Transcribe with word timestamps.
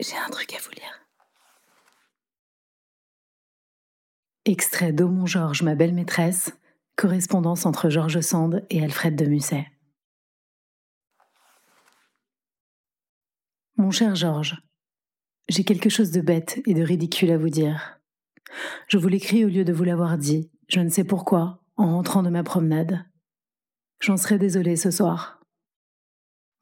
J'ai 0.00 0.16
un 0.16 0.30
truc 0.30 0.54
à 0.54 0.58
vous 0.58 0.70
lire. 0.70 1.00
Extrait 4.44 4.92
d'Aumont 4.92 5.26
Georges, 5.26 5.62
ma 5.62 5.74
belle 5.74 5.92
maîtresse, 5.92 6.52
correspondance 6.96 7.66
entre 7.66 7.90
Georges 7.90 8.20
Sand 8.20 8.64
et 8.70 8.82
Alfred 8.82 9.16
de 9.16 9.26
Musset. 9.26 9.66
Mon 13.76 13.90
cher 13.90 14.14
Georges, 14.14 14.62
j'ai 15.48 15.64
quelque 15.64 15.90
chose 15.90 16.12
de 16.12 16.20
bête 16.20 16.60
et 16.66 16.74
de 16.74 16.82
ridicule 16.82 17.30
à 17.30 17.38
vous 17.38 17.50
dire. 17.50 18.00
Je 18.86 18.98
vous 18.98 19.08
l'écris 19.08 19.44
au 19.44 19.48
lieu 19.48 19.64
de 19.64 19.72
vous 19.72 19.84
l'avoir 19.84 20.16
dit, 20.16 20.50
je 20.68 20.80
ne 20.80 20.88
sais 20.88 21.04
pourquoi, 21.04 21.62
en 21.76 21.94
rentrant 21.96 22.22
de 22.22 22.30
ma 22.30 22.44
promenade. 22.44 23.04
J'en 24.00 24.16
serai 24.16 24.38
désolée 24.38 24.76
ce 24.76 24.90
soir. 24.90 25.37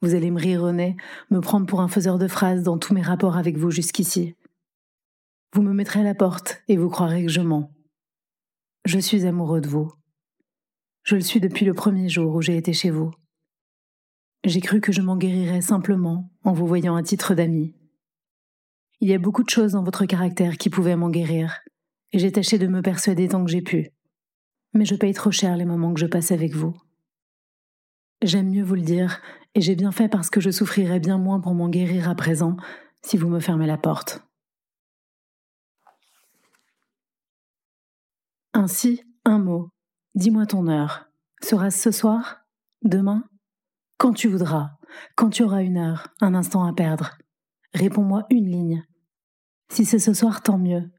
Vous 0.06 0.14
allez 0.14 0.30
me 0.30 0.38
rire 0.38 0.62
au 0.62 0.70
nez, 0.70 0.96
me 1.32 1.40
prendre 1.40 1.66
pour 1.66 1.80
un 1.80 1.88
faiseur 1.88 2.16
de 2.16 2.28
phrases 2.28 2.62
dans 2.62 2.78
tous 2.78 2.94
mes 2.94 3.02
rapports 3.02 3.36
avec 3.36 3.56
vous 3.56 3.72
jusqu'ici. 3.72 4.36
Vous 5.52 5.62
me 5.62 5.72
mettrez 5.72 5.98
à 5.98 6.04
la 6.04 6.14
porte 6.14 6.62
et 6.68 6.76
vous 6.76 6.88
croirez 6.88 7.24
que 7.24 7.32
je 7.32 7.40
mens. 7.40 7.74
Je 8.84 9.00
suis 9.00 9.26
amoureux 9.26 9.60
de 9.60 9.66
vous. 9.66 9.92
Je 11.02 11.16
le 11.16 11.22
suis 11.22 11.40
depuis 11.40 11.66
le 11.66 11.74
premier 11.74 12.08
jour 12.08 12.36
où 12.36 12.40
j'ai 12.40 12.56
été 12.56 12.72
chez 12.72 12.90
vous. 12.90 13.10
J'ai 14.44 14.60
cru 14.60 14.80
que 14.80 14.92
je 14.92 15.02
m'en 15.02 15.16
guérirais 15.16 15.60
simplement 15.60 16.30
en 16.44 16.52
vous 16.52 16.68
voyant 16.68 16.94
à 16.94 17.02
titre 17.02 17.34
d'ami. 17.34 17.74
Il 19.00 19.08
y 19.08 19.14
a 19.14 19.18
beaucoup 19.18 19.42
de 19.42 19.50
choses 19.50 19.72
dans 19.72 19.82
votre 19.82 20.06
caractère 20.06 20.56
qui 20.56 20.70
pouvaient 20.70 20.94
m'en 20.94 21.10
guérir, 21.10 21.62
et 22.12 22.20
j'ai 22.20 22.30
tâché 22.30 22.58
de 22.58 22.68
me 22.68 22.80
persuader 22.80 23.26
tant 23.26 23.44
que 23.44 23.50
j'ai 23.50 23.60
pu. 23.62 23.90
Mais 24.72 24.84
je 24.84 24.94
paye 24.94 25.14
trop 25.14 25.32
cher 25.32 25.56
les 25.56 25.64
moments 25.64 25.92
que 25.92 26.00
je 26.00 26.06
passe 26.06 26.30
avec 26.30 26.54
vous. 26.54 26.76
J'aime 28.22 28.50
mieux 28.50 28.62
vous 28.62 28.76
le 28.76 28.82
dire, 28.82 29.20
et 29.56 29.62
j'ai 29.62 29.74
bien 29.74 29.90
fait 29.90 30.08
parce 30.08 30.28
que 30.28 30.38
je 30.38 30.50
souffrirais 30.50 31.00
bien 31.00 31.16
moins 31.16 31.40
pour 31.40 31.54
m'en 31.54 31.70
guérir 31.70 32.10
à 32.10 32.14
présent 32.14 32.58
si 33.02 33.16
vous 33.16 33.28
me 33.28 33.40
fermez 33.40 33.66
la 33.66 33.78
porte. 33.78 34.22
Ainsi, 38.52 39.02
un 39.24 39.38
mot. 39.38 39.70
Dis-moi 40.14 40.44
ton 40.44 40.68
heure. 40.68 41.08
Sera-ce 41.42 41.78
ce 41.78 41.90
soir? 41.90 42.42
Demain? 42.82 43.24
Quand 43.96 44.12
tu 44.12 44.28
voudras. 44.28 44.72
Quand 45.14 45.30
tu 45.30 45.42
auras 45.42 45.62
une 45.62 45.78
heure, 45.78 46.08
un 46.20 46.34
instant 46.34 46.66
à 46.66 46.74
perdre. 46.74 47.16
Réponds-moi 47.72 48.26
une 48.28 48.50
ligne. 48.50 48.84
Si 49.70 49.86
c'est 49.86 49.98
ce 49.98 50.12
soir, 50.12 50.42
tant 50.42 50.58
mieux. 50.58 50.90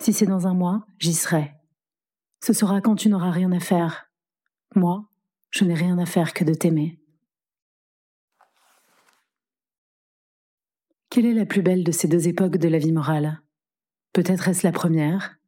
Si 0.00 0.12
c'est 0.12 0.26
dans 0.26 0.48
un 0.48 0.54
mois, 0.54 0.84
j'y 0.98 1.14
serai. 1.14 1.54
Ce 2.42 2.52
sera 2.52 2.80
quand 2.80 2.96
tu 2.96 3.08
n'auras 3.08 3.30
rien 3.30 3.52
à 3.52 3.60
faire. 3.60 4.10
Moi, 4.74 5.08
je 5.50 5.64
n'ai 5.64 5.74
rien 5.74 5.96
à 5.98 6.06
faire 6.06 6.34
que 6.34 6.42
de 6.42 6.54
t'aimer. 6.54 6.99
Quelle 11.10 11.26
est 11.26 11.34
la 11.34 11.44
plus 11.44 11.62
belle 11.62 11.82
de 11.82 11.90
ces 11.90 12.06
deux 12.06 12.28
époques 12.28 12.56
de 12.56 12.68
la 12.68 12.78
vie 12.78 12.92
morale? 12.92 13.42
Peut-être 14.12 14.46
est-ce 14.46 14.64
la 14.64 14.70
première 14.70 15.40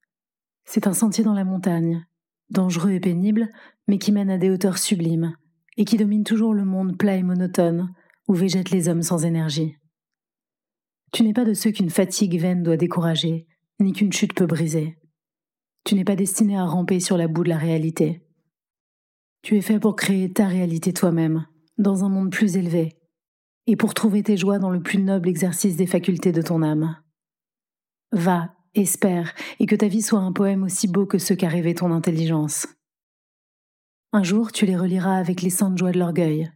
C'est 0.64 0.88
un 0.88 0.92
sentier 0.92 1.22
dans 1.22 1.34
la 1.34 1.44
montagne, 1.44 2.05
dangereux 2.50 2.91
et 2.91 2.98
pénible, 2.98 3.48
mais 3.86 3.98
qui 3.98 4.10
mène 4.10 4.28
à 4.28 4.38
des 4.38 4.50
hauteurs 4.50 4.78
sublimes, 4.78 5.36
et 5.77 5.84
qui 5.84 5.96
domine 5.96 6.24
toujours 6.24 6.52
le 6.52 6.64
monde 6.64 6.98
plat 6.98 7.14
et 7.14 7.22
monotone, 7.22 7.94
où 8.27 8.34
végètent 8.34 8.72
les 8.72 8.88
hommes 8.88 9.05
sans 9.05 9.24
énergie. 9.24 9.77
Tu 11.12 11.22
n'es 11.22 11.33
pas 11.33 11.44
de 11.44 11.55
ceux 11.55 11.70
qu'une 11.70 11.90
fatigue 11.90 12.40
vaine 12.40 12.64
doit 12.64 12.77
décourager, 12.77 13.46
ni 13.78 13.92
qu'une 13.92 14.12
chute 14.12 14.34
peut 14.34 14.46
briser. 14.46 14.98
Tu 15.84 15.94
n'es 15.94 16.05
pas 16.05 16.16
destiné 16.16 16.58
à 16.58 16.64
ramper 16.64 16.98
sur 16.98 17.16
la 17.16 17.28
boue 17.28 17.44
de 17.44 17.50
la 17.50 17.58
réalité. 17.58 18.27
Tu 19.42 19.56
es 19.58 19.62
fait 19.62 19.78
pour 19.78 19.94
créer 19.94 20.33
ta 20.33 20.48
réalité 20.48 20.92
toi-même, 20.92 21.46
dans 21.78 22.05
un 22.05 22.08
monde 22.08 22.33
plus 22.33 22.56
élevé, 22.56 22.98
et 23.66 23.77
pour 23.77 23.94
trouver 23.94 24.22
tes 24.22 24.36
joies 24.36 24.58
dans 24.58 24.70
le 24.70 24.82
plus 24.82 24.98
noble 24.98 25.28
exercice 25.28 25.77
des 25.77 25.86
facultés 25.86 26.32
de 26.32 26.42
ton 26.42 26.62
âme. 26.62 26.96
Va, 28.12 28.55
espère, 28.74 29.34
et 29.60 29.66
que 29.66 29.77
ta 29.77 29.88
vie 29.88 30.02
soit 30.02 30.20
un 30.20 30.32
poème 30.32 30.64
aussi 30.64 30.88
beau 30.88 31.06
que 31.06 31.18
ceux 31.18 31.36
qu'a 31.36 31.48
rêvé 31.48 31.74
ton 31.74 31.92
intelligence. 31.92 32.66
Un 34.12 34.22
jour, 34.22 34.52
tu 34.52 34.67
les 34.67 34.77
reliras 34.77 35.17
avec 35.17 35.42
les 35.42 35.51
saintes 35.51 35.78
joies 35.78 35.92
de 35.92 35.98
l'orgueil. 35.98 36.51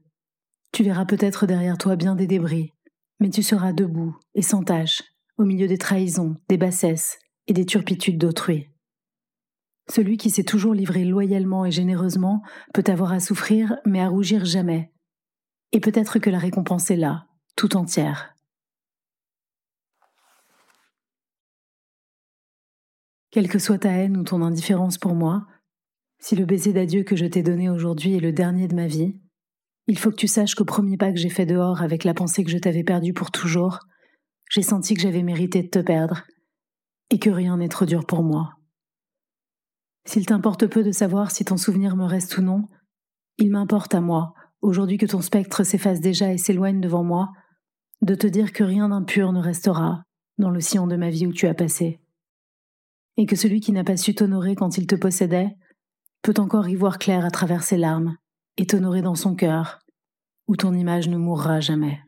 Tu 0.72 0.82
verras 0.82 1.06
peut-être 1.06 1.46
derrière 1.46 1.78
toi 1.78 1.96
bien 1.96 2.14
des 2.14 2.26
débris, 2.26 2.72
mais 3.20 3.30
tu 3.30 3.42
seras 3.42 3.72
debout 3.72 4.16
et 4.34 4.42
sans 4.42 4.62
tache, 4.62 5.02
au 5.38 5.44
milieu 5.44 5.66
des 5.66 5.78
trahisons, 5.78 6.36
des 6.48 6.58
bassesses 6.58 7.18
et 7.46 7.52
des 7.52 7.64
turpitudes 7.64 8.18
d'autrui. 8.18 8.68
Celui 9.88 10.16
qui 10.16 10.30
s'est 10.30 10.44
toujours 10.44 10.74
livré 10.74 11.04
loyalement 11.04 11.64
et 11.64 11.70
généreusement 11.70 12.42
peut 12.74 12.84
avoir 12.88 13.12
à 13.12 13.20
souffrir, 13.20 13.76
mais 13.86 14.00
à 14.00 14.08
rougir 14.08 14.44
jamais. 14.44 14.92
Et 15.76 15.80
peut-être 15.80 16.18
que 16.18 16.30
la 16.30 16.38
récompense 16.38 16.90
est 16.90 16.96
là, 16.96 17.26
tout 17.54 17.76
entière. 17.76 18.34
Quelle 23.30 23.50
que 23.50 23.58
soit 23.58 23.80
ta 23.80 23.90
haine 23.90 24.16
ou 24.16 24.24
ton 24.24 24.40
indifférence 24.40 24.96
pour 24.96 25.14
moi, 25.14 25.46
si 26.18 26.34
le 26.34 26.46
baiser 26.46 26.72
d'adieu 26.72 27.02
que 27.02 27.14
je 27.14 27.26
t'ai 27.26 27.42
donné 27.42 27.68
aujourd'hui 27.68 28.14
est 28.14 28.20
le 28.20 28.32
dernier 28.32 28.68
de 28.68 28.74
ma 28.74 28.86
vie, 28.86 29.20
il 29.86 29.98
faut 29.98 30.10
que 30.10 30.16
tu 30.16 30.28
saches 30.28 30.54
qu'au 30.54 30.64
premier 30.64 30.96
pas 30.96 31.12
que 31.12 31.18
j'ai 31.18 31.28
fait 31.28 31.44
dehors 31.44 31.82
avec 31.82 32.04
la 32.04 32.14
pensée 32.14 32.42
que 32.42 32.50
je 32.50 32.56
t'avais 32.56 32.82
perdu 32.82 33.12
pour 33.12 33.30
toujours, 33.30 33.80
j'ai 34.50 34.62
senti 34.62 34.94
que 34.94 35.02
j'avais 35.02 35.22
mérité 35.22 35.62
de 35.62 35.68
te 35.68 35.80
perdre, 35.80 36.22
et 37.10 37.18
que 37.18 37.28
rien 37.28 37.58
n'est 37.58 37.68
trop 37.68 37.84
dur 37.84 38.06
pour 38.06 38.22
moi. 38.22 38.54
S'il 40.06 40.24
t'importe 40.24 40.68
peu 40.68 40.82
de 40.82 40.92
savoir 40.92 41.32
si 41.32 41.44
ton 41.44 41.58
souvenir 41.58 41.96
me 41.96 42.06
reste 42.06 42.38
ou 42.38 42.40
non, 42.40 42.66
il 43.36 43.50
m'importe 43.50 43.94
à 43.94 44.00
moi, 44.00 44.32
aujourd'hui 44.66 44.98
que 44.98 45.06
ton 45.06 45.20
spectre 45.20 45.64
s'efface 45.64 46.00
déjà 46.00 46.32
et 46.32 46.38
s'éloigne 46.38 46.80
devant 46.80 47.04
moi, 47.04 47.30
de 48.02 48.14
te 48.14 48.26
dire 48.26 48.52
que 48.52 48.64
rien 48.64 48.88
d'impur 48.88 49.32
ne 49.32 49.40
restera 49.40 50.04
dans 50.38 50.50
le 50.50 50.60
sillon 50.60 50.86
de 50.86 50.96
ma 50.96 51.10
vie 51.10 51.26
où 51.26 51.32
tu 51.32 51.46
as 51.46 51.54
passé. 51.54 52.00
Et 53.16 53.26
que 53.26 53.36
celui 53.36 53.60
qui 53.60 53.72
n'a 53.72 53.84
pas 53.84 53.96
su 53.96 54.14
t'honorer 54.14 54.54
quand 54.54 54.76
il 54.76 54.86
te 54.86 54.94
possédait 54.94 55.56
peut 56.22 56.34
encore 56.38 56.68
y 56.68 56.74
voir 56.74 56.98
clair 56.98 57.24
à 57.24 57.30
travers 57.30 57.62
ses 57.62 57.78
larmes 57.78 58.16
et 58.58 58.66
t'honorer 58.66 59.02
dans 59.02 59.14
son 59.14 59.34
cœur, 59.34 59.78
où 60.48 60.56
ton 60.56 60.74
image 60.74 61.08
ne 61.08 61.16
mourra 61.16 61.60
jamais. 61.60 62.00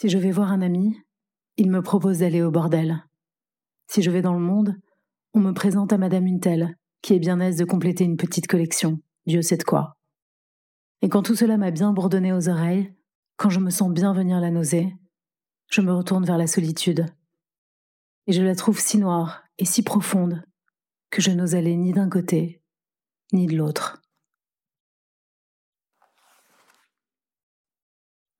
Si 0.00 0.08
je 0.08 0.18
vais 0.18 0.30
voir 0.30 0.52
un 0.52 0.62
ami, 0.62 0.96
il 1.56 1.70
me 1.70 1.82
propose 1.82 2.18
d'aller 2.18 2.42
au 2.42 2.50
bordel. 2.50 3.04
Si 3.88 4.02
je 4.02 4.10
vais 4.10 4.22
dans 4.22 4.34
le 4.34 4.40
monde, 4.40 4.76
on 5.32 5.40
me 5.40 5.52
présente 5.52 5.92
à 5.92 5.98
Madame 5.98 6.26
une 6.26 6.40
qui 7.06 7.14
est 7.14 7.20
bien 7.20 7.38
aise 7.38 7.54
de 7.54 7.64
compléter 7.64 8.02
une 8.02 8.16
petite 8.16 8.48
collection, 8.48 9.00
Dieu 9.26 9.40
sait 9.40 9.56
de 9.56 9.62
quoi. 9.62 9.96
Et 11.02 11.08
quand 11.08 11.22
tout 11.22 11.36
cela 11.36 11.56
m'a 11.56 11.70
bien 11.70 11.92
bourdonné 11.92 12.32
aux 12.32 12.48
oreilles, 12.48 12.92
quand 13.36 13.48
je 13.48 13.60
me 13.60 13.70
sens 13.70 13.92
bien 13.92 14.12
venir 14.12 14.40
la 14.40 14.50
nausée, 14.50 14.92
je 15.70 15.82
me 15.82 15.92
retourne 15.92 16.24
vers 16.24 16.36
la 16.36 16.48
solitude. 16.48 17.06
Et 18.26 18.32
je 18.32 18.42
la 18.42 18.56
trouve 18.56 18.80
si 18.80 18.98
noire 18.98 19.44
et 19.58 19.64
si 19.64 19.84
profonde 19.84 20.44
que 21.10 21.22
je 21.22 21.30
n'ose 21.30 21.54
aller 21.54 21.76
ni 21.76 21.92
d'un 21.92 22.08
côté, 22.08 22.60
ni 23.32 23.46
de 23.46 23.56
l'autre. 23.56 24.02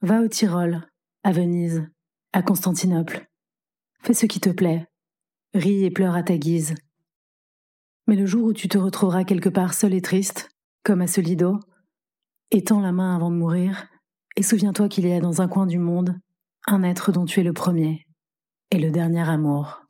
Va 0.00 0.22
au 0.22 0.26
Tyrol, 0.26 0.90
à 1.22 1.30
Venise, 1.30 1.88
à 2.32 2.42
Constantinople. 2.42 3.28
Fais 4.02 4.14
ce 4.14 4.26
qui 4.26 4.40
te 4.40 4.50
plaît, 4.50 4.88
ris 5.54 5.84
et 5.84 5.92
pleure 5.92 6.16
à 6.16 6.24
ta 6.24 6.36
guise. 6.36 6.74
Mais 8.06 8.16
le 8.16 8.26
jour 8.26 8.44
où 8.44 8.52
tu 8.52 8.68
te 8.68 8.78
retrouveras 8.78 9.24
quelque 9.24 9.48
part 9.48 9.74
seul 9.74 9.94
et 9.94 10.02
triste, 10.02 10.48
comme 10.84 11.02
à 11.02 11.06
ce 11.06 11.20
lido, 11.20 11.58
étends 12.50 12.80
la 12.80 12.92
main 12.92 13.16
avant 13.16 13.30
de 13.30 13.36
mourir, 13.36 13.88
et 14.36 14.42
souviens-toi 14.42 14.88
qu'il 14.88 15.06
y 15.06 15.12
a 15.12 15.20
dans 15.20 15.42
un 15.42 15.48
coin 15.48 15.66
du 15.66 15.78
monde 15.78 16.16
un 16.66 16.82
être 16.82 17.12
dont 17.12 17.24
tu 17.24 17.40
es 17.40 17.44
le 17.44 17.52
premier 17.52 18.06
et 18.70 18.78
le 18.78 18.90
dernier 18.90 19.28
amour. 19.28 19.85